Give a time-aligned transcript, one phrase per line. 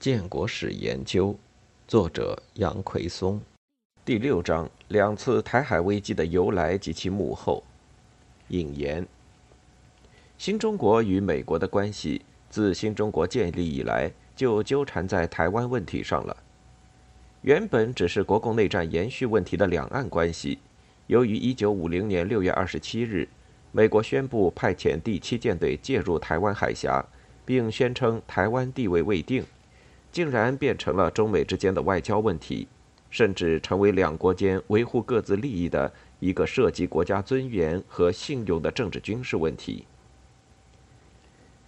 [0.00, 1.38] 建国史研究，
[1.86, 3.38] 作者杨奎松。
[4.02, 7.62] 第六章：两次台海危机的由来及其幕后。
[8.48, 9.06] 引言：
[10.38, 16.34] 新中国与美国的关系自新中国建立以来就纠缠在台湾问题上了。
[17.42, 20.60] 原本只是国共内战延续问题的两岸关系，
[21.08, 23.28] 由于1950年6月27日，
[23.70, 27.04] 美国宣布派遣第七舰队介入台湾海峡，
[27.44, 29.44] 并宣称台湾地位未定。
[30.12, 32.66] 竟然变成了中美之间的外交问题，
[33.10, 39.84] 甚至成为两国间维护各自利益的一个涉及国家尊严和信用的政治军事问题。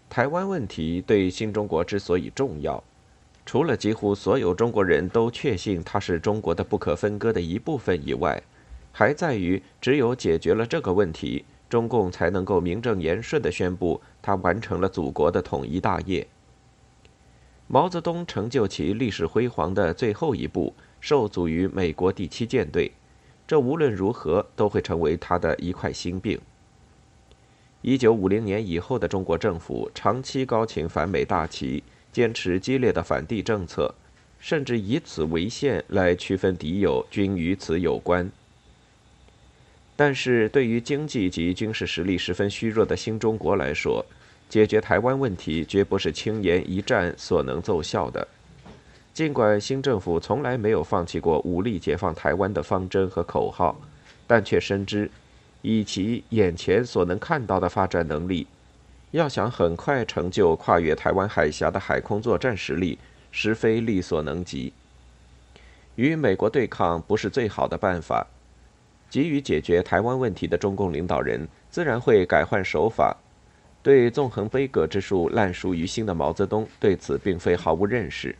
[0.09, 2.83] 台湾问题对新中国之所以重要，
[3.47, 8.43] 除了几乎所有中国人都确信它是中国的不可分割的一部分以外，
[8.93, 16.27] 还在于只有解决了这个问题，中共才能够名正言顺地宣布它完成了祖国的统一大业。
[17.75, 22.92] 毛泽东成就其历史辉煌的最后一步，受阻于美国第七舰队，
[23.47, 26.39] 这无论如何都会成为他的一块心病。
[27.81, 33.95] 一九五零年以后的中国政府长期高擎反美大旗，坚持激烈的反帝政策，
[34.39, 38.31] 甚至以此为限来区分敌友，均与此有关。
[39.97, 44.05] 但是对于经济及军事实力十分虚弱的新中国来说，
[44.53, 48.28] 解决台湾问题绝不是轻言一战所能奏效的。
[49.14, 53.75] 尽管新政府从来没有放弃过武力解放台湾的方针和口号，
[54.27, 55.11] 但却深知，
[55.62, 58.47] 以其眼前所能看到的发展能力，
[59.12, 62.98] 要想很快成就跨越台湾海峡的海空作战实力，
[63.31, 64.75] 实非力所能及。
[65.94, 68.27] 与美国对抗不是最好的办法。
[69.09, 73.16] 急于解决台湾问题的中共领导人，自然会改换手法。
[73.83, 78.34] 对纵横悲歌之术烂熟于心的毛泽东对此并非毫无认识。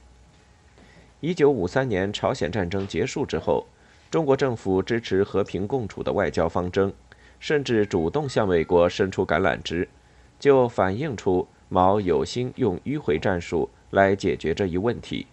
[1.21, 3.67] 一九五三年朝鲜战争结束之后，
[4.11, 6.93] 中国政府支持和平共处的外交方针，
[7.41, 9.89] 甚至主动向美国伸出橄榄枝，
[10.39, 15.27] 就反映出毛有心用迂回战术来解决这一问题。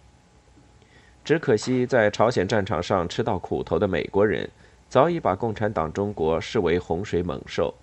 [1.24, 4.48] 只可惜，在朝鲜战场上吃到苦头的美国人，
[4.88, 7.74] 早已把共产党中国视为洪水猛兽。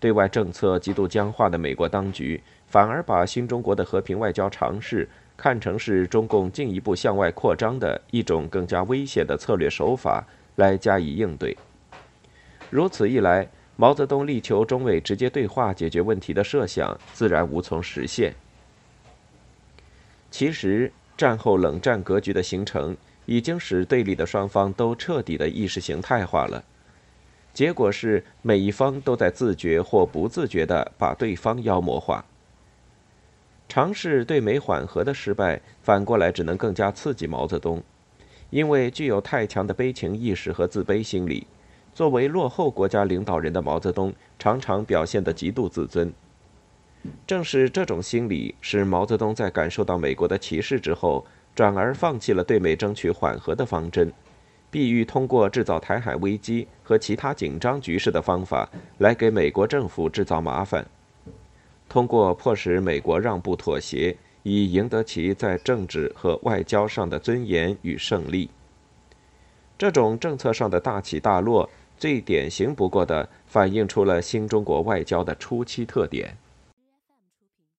[0.00, 5.06] 对外政策极度僵化的美国当局，反而把新中国的和平外交尝试
[5.36, 11.56] 看成是中共进一步向外扩张的一种更加危险的策略手法来加以应对。
[12.70, 13.46] 如此一来，
[13.76, 18.34] 毛泽东力求中美直接对话解决问题的设想自然无从实现。
[20.30, 22.96] 其实，战后冷战格局的形成，
[23.26, 26.62] 已经使对立的双方都彻底的意识形态化了。
[27.52, 32.24] 结果是，每一方都在自觉或不自觉地把对方妖魔化。
[33.68, 37.82] 尝试对美缓和的失败，反过来只能更加刺激毛泽东，
[38.50, 41.46] 因为具有太强的悲情意识和自卑心理。
[41.92, 46.12] 作为落后国家领导人的毛泽东，常常表现得极度自尊。
[47.26, 54.12] 正是这种心理，使毛泽东在感受到美国的歧视之后，转而放弃了对美争取缓和的方针。
[54.70, 60.86] 必欲通过制造台海危机和其他紧张局势的方法来给美国政府制造麻烦，
[61.88, 68.48] 通过迫使美国让步妥协，以赢得其在政治和外交上的尊严与胜利。
[69.76, 76.36] 这种政策上的大起大落，最典型不过的反映出了新中国外交的初期特点。